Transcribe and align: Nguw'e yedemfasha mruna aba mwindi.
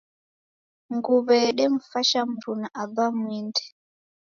Nguw'e 0.95 1.35
yedemfasha 1.43 2.19
mruna 2.29 2.67
aba 2.81 3.05
mwindi. 3.17 3.65